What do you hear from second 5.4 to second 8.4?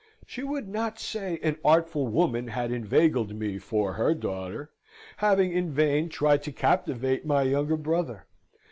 in vain tried to captivate my younger brother.